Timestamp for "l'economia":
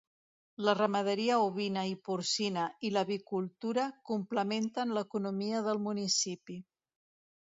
4.99-5.61